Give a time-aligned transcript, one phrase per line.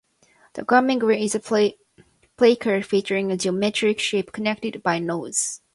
[0.53, 1.75] The Garment Grid is a
[2.35, 5.61] placard featuring a geometric shape connected by nodes.